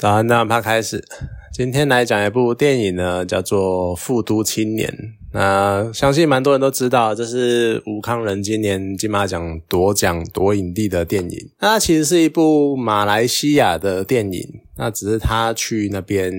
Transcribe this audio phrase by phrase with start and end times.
[0.00, 1.04] 早安，那趴开始。
[1.52, 4.88] 今天来讲一部电影呢，叫做《富都青年》。
[5.32, 11.50] 那相信蛮多人都知道，这是吴康仁今年金马奖夺奖夺影帝的电影。
[11.60, 14.42] 那其实是一部马来西亚的电影，
[14.76, 16.32] 那只是他去那边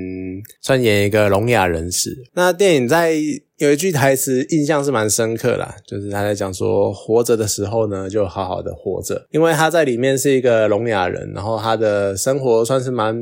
[0.62, 2.24] 算演一个聋哑人士。
[2.34, 3.14] 那电影在
[3.58, 13.16] 有一句台词印象是蛮深刻啦，就是他在讲说活着的时候呢，就好好的活着，因为他在里面是一个聋哑人，然后他的生活算是蛮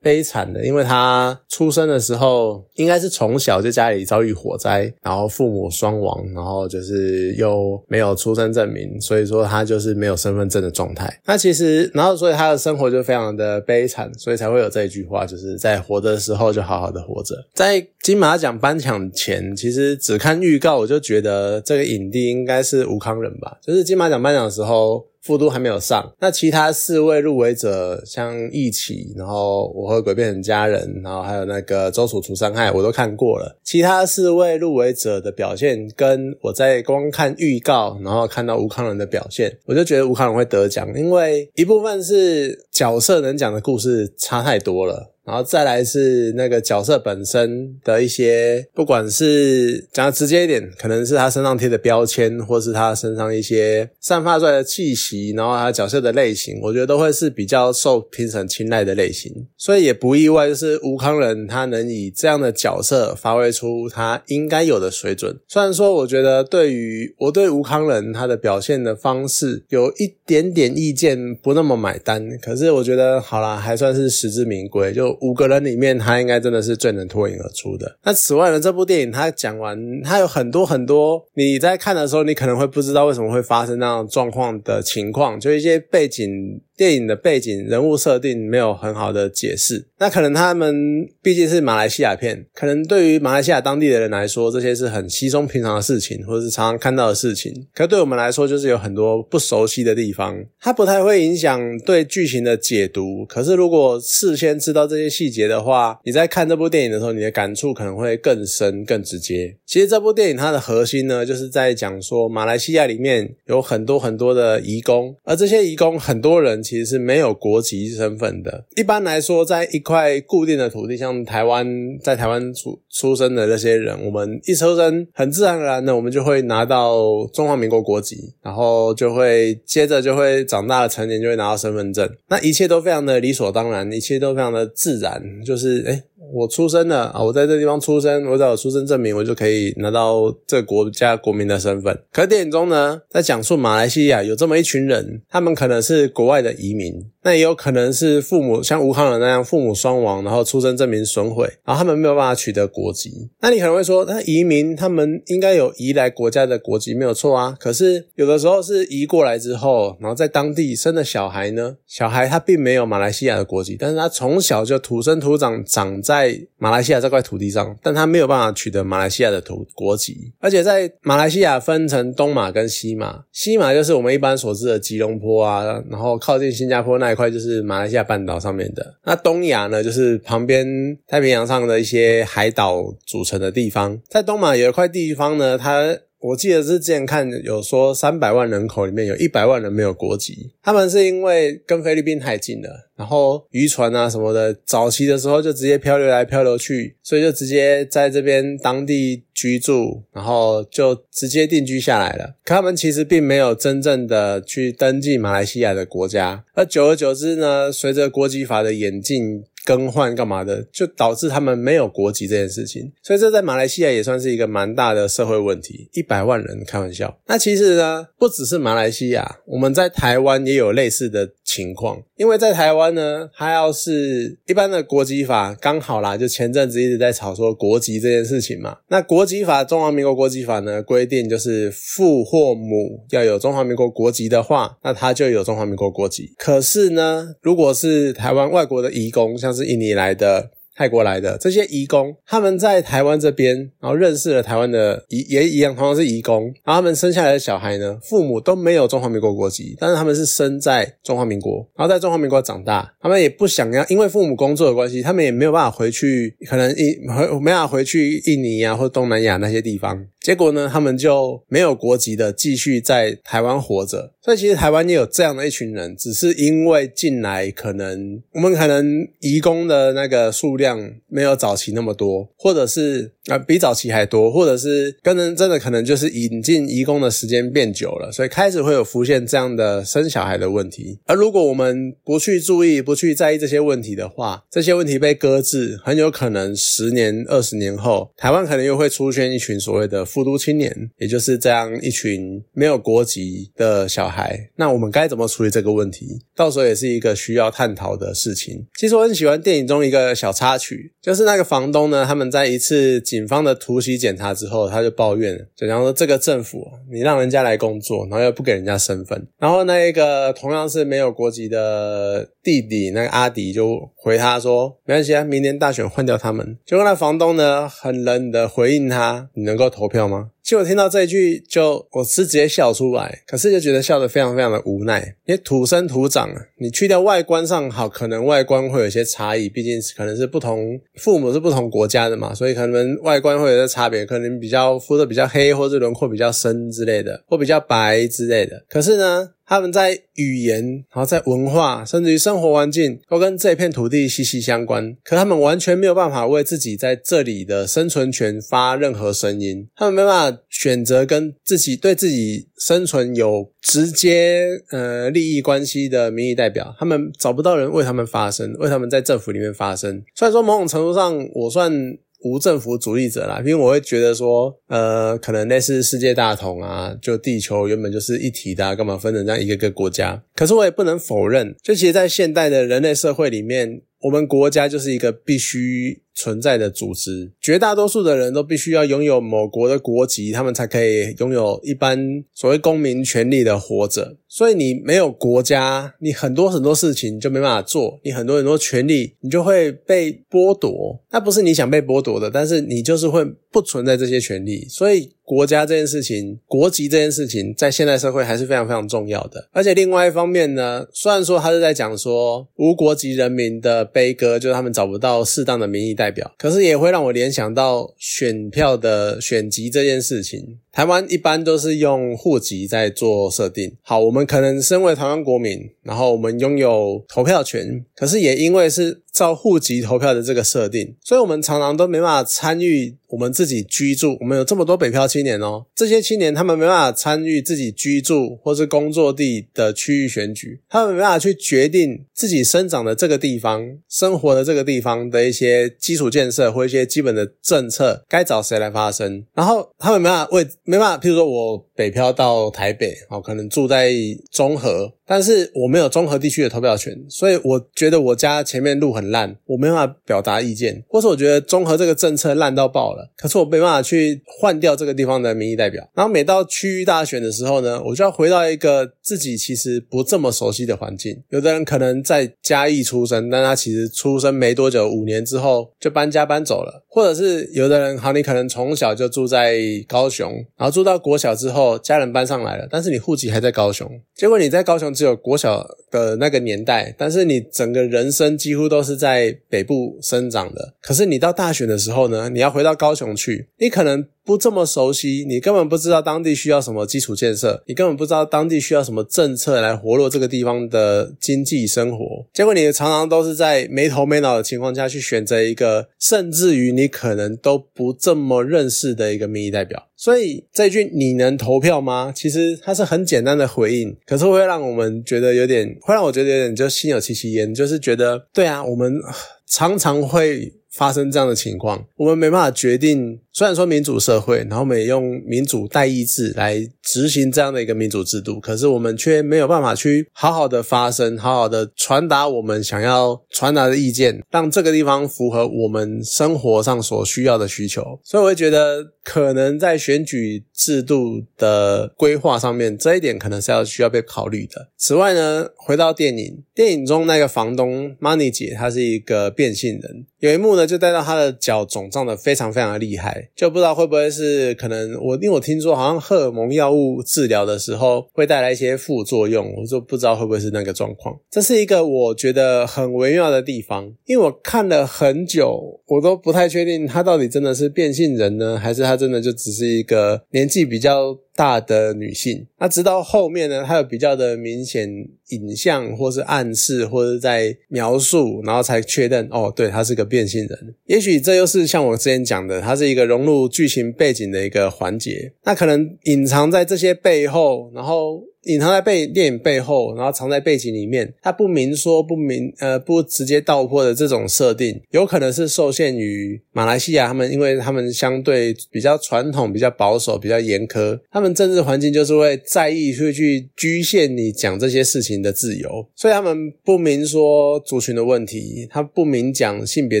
[0.00, 11.20] 悲惨的，因为他出生的时候应该是从小就家里遭遇火灾，然然后父母双亡，然后就是又没有出生证明，所以说他就是没有身份证的状态。
[11.26, 17.34] 那其实，然后所以他的生活就非常的悲惨，所以才会有这一句话，就是在活着的时候就好好的活着。
[17.52, 23.58] 在金马奖颁奖前，其实只看预告我就觉得这个影帝应该是吴康仁吧。
[23.60, 33.58] 就是金马奖颁奖的时候，复都还没有上，那其他四位入围者，像一起，然后我和鬼变成家人，然后还有那个周楚除伤害，我都看过了。
[33.62, 45.12] 其他四位入围者的表现，跟我在光看预告，然后看到吴康仁的表现，我就觉得吴康仁会得奖，因为一部分是角色能讲的故事差太多了。
[45.30, 59.32] 然后再来是那个角色本身的一些，不管是讲的直接一点，可能是他身上贴的标签，或是他身上一些散发出来的气息，然后他角色的类型，我觉得都会是比较受评审青睐的类型。
[59.56, 65.38] 所以也不意外，就是吴康仁他能以这样的角色发挥出他应该有的水准。
[65.46, 72.36] 虽然说，我觉得对于我对吴康仁他的表现的方式有一点点意见，不那么买单。
[72.42, 75.19] 可是我觉得好啦，还算是实至名归，就。
[75.20, 77.98] 五个人里面，他应该真的是最能脱颖而出的。
[78.04, 86.60] 那此外呢，这部电影他讲完，他有很多很多你在看的时候，你可能会不知道为什么会发生那样状况的情况，就一些背景。
[86.80, 97.52] 电影的背景、人物设定没有很好的解释，那可能他们毕竟是马来西亚片，可能对于马来西亚当地的人来说，这些是很稀松平常的事情，或者是常常看到的事情。
[97.74, 103.26] 可对我们来说，就是有很多不熟悉的地方，它不太会影响对剧情的解读。
[103.26, 109.54] 可是如果事先知道这些细节的话，你在看这部电影的时候，你的感触可能会更深、更直接。
[109.66, 116.64] 其实这部电影它的核心呢，就是在讲说马来西亚里面有很多很多的移工，而这些移工很多人。
[116.70, 118.64] 其实是没有国籍身份的。
[118.76, 121.66] 一般来说，在一块固定的土地，像台湾，
[122.00, 132.08] 在台湾出出生的那些人，我们一出生很自然而然的，我们就会拿到中华民国国籍，然后就会接着就会长大了成年就会拿到身份证。
[132.28, 136.02] 那一切都非常的理所当然，一切都非常的自然，就是哎。
[136.32, 137.22] 我出生了啊！
[137.22, 141.98] 我在这地方出生，我只要有出生证明，我就可以拿到这个国家国民的身份。
[142.12, 146.94] 可电影中呢，在讲述马来西亚有这么一群人，他们可能是国外的移民，
[147.24, 153.30] 那也有可能是父母像吴康仁那样父母双亡，然后出生证明损毁，然后他们没有办法取得国籍。
[153.40, 157.56] 那你可能会说，那移民他们应该有移来国家的国籍，没有错啊。
[157.58, 166.20] 可是有的时候是移过来之后，然后在当地生的小孩呢，小孩他并没有马来西亚的国籍，但是他从小就土生土长长在。
[166.20, 180.66] 在马来西亚这块土地上，但他没有办法取得马来西亚的土国籍，而且在马来西亚分成东马跟西马，西马就是我们一般所知的吉隆坡啊，然后靠近新加坡那一块就是马来西亚半岛上面的，那东亚呢就是旁边
[181.06, 185.96] 太平洋上的一些海岛组成的地方，在东马有一块地方呢，它。
[186.20, 202.34] 我记得是之前看有说，三百万人口里面有一百万人没有国籍，他们是因为跟菲律宾太近了，然后渔船啊什么的，早期的时候就直接漂流来漂流去，所以就直接在这边当地居住，然后就直接定居下来了。
[202.44, 209.44] 可他们其实并没有真正的去登记马来西亚的国家，而久而久之呢，随着国籍法的演进。
[209.64, 215.88] 更换干嘛的，就导致他们没有国籍这件事情，所以这在马来西亚也算是一个蛮大的社会问题。
[215.92, 217.18] 一百万人，开玩笑。
[217.26, 221.30] 那其实呢，不只是马来西亚，我们在台湾也有类似的。
[221.52, 228.78] 情况，因为在台湾呢，他要是一般的国籍法刚好啦，就前阵子一直在吵说国籍这件事情嘛。
[228.88, 236.32] 那国籍法，中华民国国籍法呢规定，就是父或母要有中华民国国籍的话，那他就有中华民国国籍。
[236.38, 240.50] 可是呢，如果是台湾外国的移工，像是印尼来的。
[240.80, 264.12] 泰国来的这些移工，他们在台湾这边，然后认识了台湾的移也一样，同样是移工，然后他们生下来的小孩呢，父母都没有中华民国国籍，但是他们是生在中华民国，然后在中华民国长大，他们也不想要，因为父母工作的关系，他们也没有办法回去，可能印没没办法回去印尼啊或东南亚那些地方，结果呢，他们就没有国籍的继续在台湾活着。
[264.22, 280.98] 所以其实台湾也有这样的一群人，只是因为进来可能我们可能移工的那个数量没有早期那么多，或者是啊比早期还多，或者是跟人真的可能就是引进移工的时间变久了，所以开始会有浮现这样的生小孩的问题。
[281.06, 294.10] 而如果我们不去注意、不去在意这些问题的话，这些问题被搁置，很有可能十年、二十年后，台湾可能又会出现一群所谓的复读青年，也就是这样一群没有国籍的小。
[294.10, 296.20] 孩，那我们该怎么处理这个问题？
[296.34, 298.66] 到时候也是一个需要探讨的事情。
[298.74, 309.28] 其实我很喜欢电影中一个小插曲，就是那个房东呢，他们在一次警方的突袭检查之后，他就抱怨，就讲说这个政府，你让人家来工作，然后又不给人家身份。
[309.38, 316.58] 然后那一个同样是没有国籍的弟弟，那个阿迪就回他说，没关系啊，明年大选换掉他们。
[316.66, 320.30] 结果那房东呢，很冷的回应他，你能够投票吗？
[320.50, 325.14] 就我听到这一句，就我是直接笑出来，可是就觉得笑得非常非常的无奈。
[325.24, 338.64] 因为土生土长，你去掉外观上好，可能外观会有些差异，毕竟可能是不同父母是不同国家的嘛，所以可能外观会有些差别，可能比较肤色比较黑，或者轮廓比较深之类的，或比较白之类的。
[338.68, 339.30] 可是呢？
[339.50, 340.62] 他们在语言，
[340.94, 344.96] 然后在文化，甚至于生活环境，都跟这片土地息息相关。
[345.02, 349.68] 可他们完全没有办法为自己在这里的生存权发任何声音。
[349.74, 356.74] 他们没办法选择跟自己对自己生存有直接呃利益关系的民意代表。
[356.78, 360.02] 他们找不到人为他们发声，为他们在政府里面发声。
[360.14, 361.98] 虽然说某种程度上，我算。
[362.22, 370.22] 无政府主义者啦，因为我会觉得说，呃，可能类似世界大同啊，就地球原本就是一体的，干嘛分成这样一个个国家？
[370.36, 373.80] 可是我也不能否认，就其实，在现代的人类社会里面。
[374.02, 384.16] 我们国家就是一个必须存在的组织，绝大多数的人都必须要拥有某国的国籍，他们才可以拥有一般所谓公民权利的活着。
[384.26, 391.02] 所以你没有国家，你很多很多事情就没办法做，你很多很多权利你就会被剥夺。
[391.10, 394.66] 那不是你想被剥夺的，但是你就是会不存在这些权利。
[394.68, 395.12] 所以。
[395.30, 399.48] 国家这件事情，国籍这件事情，在现代社会还是非常非常重要的。
[399.52, 410.58] 而且另外一方面呢，虽然说他是在讲说无国籍人民的悲歌，就是他们找不到适当的民意代表，可是也会让我联想到选票的选集这件事情。
[410.72, 413.76] 台湾一般都是用户籍在做设定。
[413.82, 424.16] 好，我们可能身为台湾国民，然后我们拥有投票权，可是也因为是照户籍投票的这个设定，所以我们常常都没办法参与我们自己居住。
[424.20, 440.46] 我们有这么多北漂青年哦，这些青年他们没办法参与自己居住或是工作地的区域选举，他们没办法去决定自己生长的这个地方、生活的这个地方的一些基础建设或一些基本的政策该找谁来发生，然后他们没办法为。
[440.70, 443.90] 没办法，譬如说我北漂到台北，哦，可能住在
[444.30, 444.92] 中和。
[445.06, 455.88] 但是我没有综合地区的投票权，所以我觉得我家前面路很烂，我没办法表达意见，或是我觉得综合这个政策烂到爆了，可是我没办法去换掉这个地方的民意代表。
[455.94, 461.20] 然后每到区域大选的时候呢，我就要回到一个自己其实不这么熟悉的环境。
[461.30, 474.90] 有的人可能在嘉义出生，但他其实出生没多久，五年之后就搬家搬走了，或者是有的人，好，你可能从小就住在高雄，然后住到国小之后，家人搬上来了，但是你户籍还在高雄，结果你在高雄。
[474.92, 480.74] 只有国小的那个年代，但是你整个人生几乎都是在北部生长的。
[480.82, 484.06] 可是你到大选的时候呢，你要回到高雄去，你可能。
[484.22, 492.26] 不这么熟悉，你根本不知道当地需要什么基础建设，你根本不知道当地需要什么政策来活络这个地方的经济生活。
[492.32, 499.88] 结果你常常都是在没头没脑的情况下去选择一个，甚至于你可能都不这么认识的一个民意代表。
[499.96, 508.98] 所以这句“你能投票吗？”其实它是很简单的回应，可是会让我们觉得有点，会让我觉得有点就心有戚戚焉，就是觉得对啊，我们
[509.46, 510.59] 常常会。
[510.72, 513.20] 发生这样的情况，我们没办法决定。
[513.32, 528.00] 虽然说民主社会，然后我们也用民主代议制来执行这样的一个民主制度，可是我们却没有办法去好好的发声，好好的传达我们想要传达的意见，让这个地方符合我们生活上所需要的需求。
[528.02, 534.70] 所以我会觉得，可能在选举制度的规划上面，这一点可能是要需要被考虑的。
[534.76, 540.66] 此外呢，回到电影，电影中那个房东 Money 姐，她是一个变性人，有一幕呢。
[540.70, 551.18] 就带到他的脚肿胀的非常非常的厉害，就不知道会不会是可能我因为我听说好像荷尔蒙药物治疗的时候会带来一些副作用，我就不知道会不会是那个状况。
[551.28, 561.18] 这是一个我觉得很微妙的地方，因为我看了很久，我都不太确定他到底真的是变性人呢，还是他真的就只是一个年纪比较。
[561.40, 564.86] 大的女性，那直到后面呢，她有比较的明显
[565.28, 570.74] 影像，或是暗示，或者在描述，然后才确认哦，对，她是个变性人。
[570.84, 575.32] 也许这又是像我之前讲的，它是一个融入剧情背景的一个环节。
[575.44, 578.22] 那可能隐藏在这些背后，然后。
[578.44, 600.00] 隐藏在背电影背后，然后藏在背景里面，它不明说不明呃不直接道破的这种设定，有可能是受限于马来西亚他们，因为他们相对比较传统、比较保守、比较严苛，他们政治环境就是会在意会去局限你讲这些事情的自由，所以他们不明说族群的问题，他不明讲性别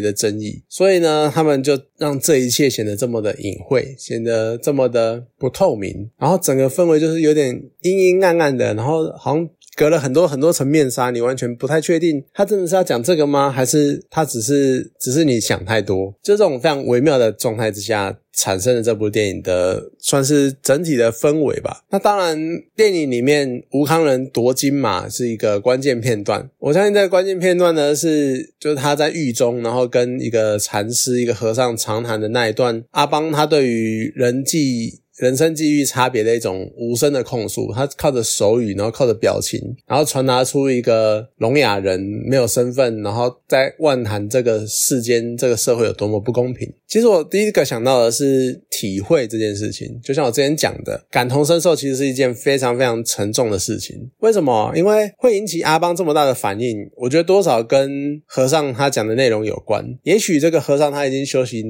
[0.00, 8.29] 的争议，所以呢，他们就让这一切显得这么的隐晦，显得这么的不透明，然后整个氛围就是有点阴阴暗。
[8.30, 13.50] 暗暗的，然后好像隔了很多很多层面纱，你完全不太确定他真的是要讲这个吗？
[13.50, 16.14] 还是他只是只是你想太多？
[16.22, 21.82] 就这种非常微妙的状态之下产生的这部电影的算是整体的氛围吧。
[21.90, 22.38] 那当然，
[22.76, 26.50] 电影里面吴康仁夺金马是一个关键片段。
[26.58, 32.84] 我相信这个关键片段呢，是就是他在狱中，然后跟一个禅师、一个和尚长谈的那一段。
[32.90, 35.00] 阿邦他对于人际。
[35.20, 46.66] 人生际遇差别的一种无声的控诉，他靠着手语，然后靠着表情，然后传达出一个聋哑人没有身份，然后在万谈这个世间、这个社会有多么不公平。
[46.88, 54.10] 其实我第一个想到的是体会这件事情，就像我之前讲的，感同身受其实是一件非常非常沉重的事情。
[54.20, 54.72] 为什么？
[54.74, 59.84] 因为会引起阿邦这么大的反应，我觉得多少跟和尚他讲的内容有关。
[60.04, 61.66] 也许这个和尚他已经修行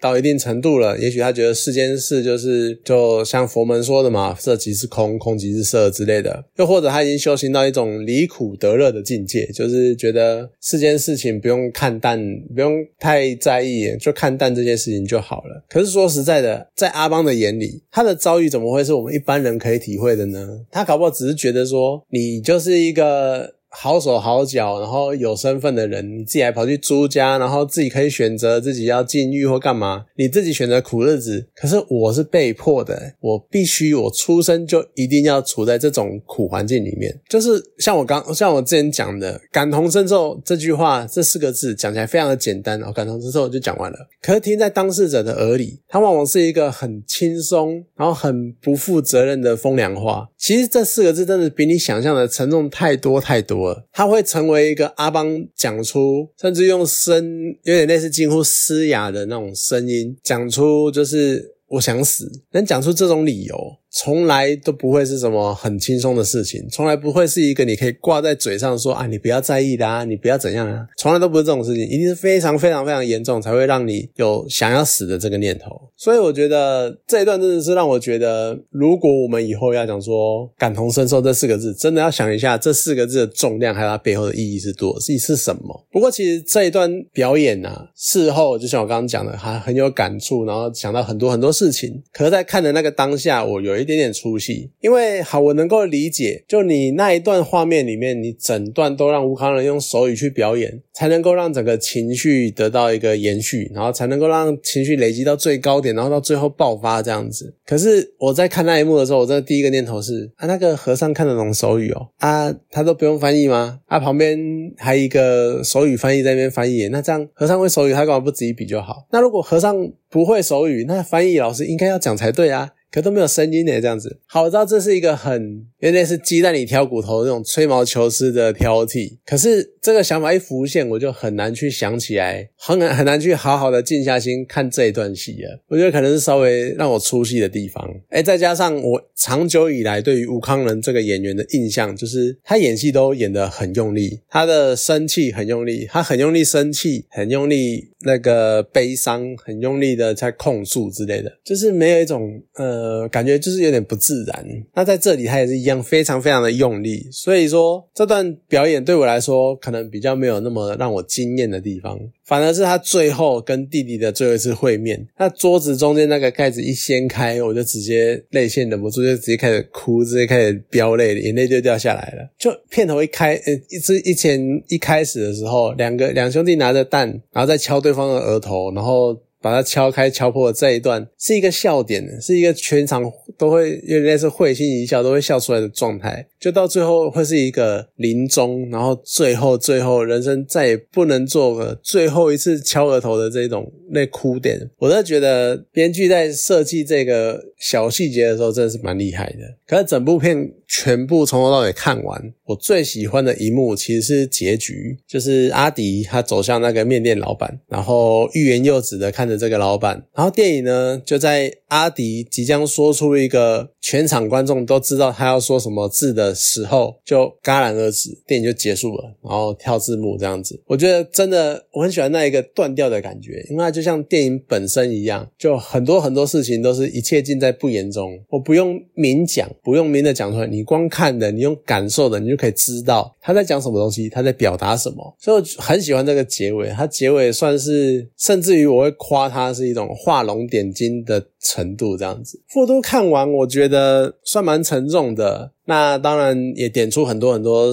[0.00, 2.93] 到一定程度了，也许他觉得世间事就是就。
[2.94, 6.44] 就像佛门说的嘛，色即是空，空即是色之类的。
[6.58, 12.16] 又或者他已经修行到一种离苦得乐的境界，就是觉得世间事情不用看淡，
[12.54, 15.64] 不用太在意，就看淡这件事情就好了。
[15.68, 20.60] 可是说实在的，在阿邦的眼里，他的遭遇怎么会是我们一般人可以体会的呢？
[20.70, 23.54] 他搞不好只是觉得说，你就是一个。
[23.76, 31.48] 好手好脚，然后有身份的人，你自己还跑去租家，然后自己可以选择自己要禁欲或干嘛，你自己选择苦日子。
[31.56, 37.20] 可是我是被迫的，我必须，我出生就一定要处在这种苦环境里面。
[37.28, 43.98] 就是像我刚，像我之前讲的，感同身受这句话，这四个字讲起来非常的简单，我感同身受就讲完了。
[44.22, 50.28] 可是听在当事者的耳里，它往往是一个很轻松，然后很不负责任的风凉话。
[50.38, 53.63] 其实这四个字真的比你想象的沉重太多太多。
[53.92, 57.24] 他会成为一个阿邦讲出，甚至用声
[57.62, 63.56] 有点类似近乎嘶哑的那种声音讲出，就是我想死，能讲出这种理由。
[63.96, 75.70] 从来都不会是什么很轻松的事情，从来不会是一个你可以挂在嘴上说啊，你不要在意的啊，你不要怎样啊，从来都不是这种事情，一定是非常非常非常严重才会让你有想要死的这个念头。
[75.96, 85.86] 所以我觉得这一段真的是让我觉得，如果我们以后要讲说感同身受这四个字，真的要想一下这四个字的重量，还有它背后的意义是多，意义是什么。
[85.92, 92.02] 不过其实这一段表演呢，事后就像我刚刚讲的，还很有感触，然后想到很多很多事情。
[92.12, 93.83] 可是，在看的那个当下，我有一。
[93.84, 107.54] 一点点出戏，因为好，我能够理解，就你那一段画面里面，你整段都让吴康仁用手语去表演，才能够让整个情绪得到一个延续，然后才能够让情绪累积到最高点，然后到最后爆发这样子。
[107.66, 113.80] 可是我在看那一幕的时候，我真的第一个念头是啊，那个和尚看得懂手语哦，啊，他都不用翻译吗？
[113.86, 114.38] 啊，旁边
[114.78, 119.06] 还一个手语翻译在那边翻译，那这样和尚会手语，他干嘛不自己比就好？
[119.12, 122.70] 那如果和尚不会手语，那翻译老师应该要讲才对啊。
[122.94, 124.20] 可都没有声音呢，这样子。
[124.24, 129.16] 好，我知道这是一个很有点是鸡蛋里挑骨头那种吹毛求疵的挑剔。
[129.26, 135.60] 可是这个想法一浮现，我就很难去想起来，很难很难去好好的静下心看这一段戏了。
[135.66, 137.84] 我觉得可能是稍微让我出戏的地方。
[138.10, 152.83] 哎，再加上我长久以来对于吴康仁这个演员的印象，就是他演戏都演得很用力，他的生气很用力，他很用力生气，很用力那个悲伤，很用力的在控诉之类的，就是没有一种呃。
[152.84, 154.44] 呃，感觉就是有点不自然。
[154.74, 157.08] 那在这里他也是一样，非常非常的用力。
[157.10, 161.98] 所以说这段表演对我来说，可能比较没有那么让我惊艳的地方。
[162.24, 172.28] 反而是他最后跟弟弟的最后一次会面，那桌子中间那个盖子一掀开，我就直接泪腺忍不住，就直接开始哭，直接开始飙泪，眼泪就掉下来了。
[172.38, 179.18] 就片头一开，呃，一之一前一开始的时候，两个两兄弟拿着蛋，然后再敲对方的额头，然后。
[179.44, 183.04] 把它敲开、敲破这一段是一个笑点，是一个全场
[183.36, 186.26] 都会有点类似会心一笑、都会笑出来的状态。
[186.40, 194.58] 就到最后会是一个临终，然后最后最后人生再也不能做个最后一次敲额头的这种那哭点。
[194.78, 199.40] 我都觉得编剧在设计这个小细节的时候真的是蛮厉害的。
[199.66, 200.50] 可是整部片
[200.82, 209.34] 全部从头到尾看完，我最喜欢的一幕其实是结局，就是阿迪他走向那个面店老板，然后欲言又止的看着。
[209.44, 220.62] 这个老板，然后电影呢就在阿迪即将说出一个全场观众都知道他要说什么字的时候，就戛然而止，电影就结束了，然后跳字幕这样子。
[220.66, 235.16] 我觉得真的我很喜欢那一个断掉的感觉，因为就像电影本身一样，就很多很多事情都是一切尽在不言中，我不用明讲，不用明的讲出来，你光看的，你用感受的，你就可以知道他在讲什么东西，他在表达什么。
[235.18, 239.24] 所以我很喜欢这个结尾，它结尾算是甚至于我会夸。
[239.34, 241.26] 它是一种画龙点睛的
[241.64, 242.40] 程度，这样子。
[242.48, 245.52] 复都看完，我觉得算蛮沉重的。
[245.66, 247.72] 那当然也点出很多很多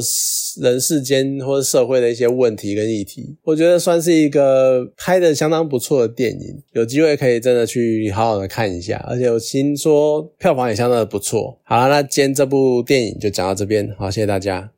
[0.61, 3.35] 人世间或者社会的一些问题跟议题。
[3.43, 9.03] 我觉得算是一个拍的相当不错的电影，有机会可以真的去好好的看一下。
[9.09, 11.59] 而且我听说票房也相当的不错。
[11.63, 14.69] 好了，那今天这部电影就讲到这边，好，谢谢大家。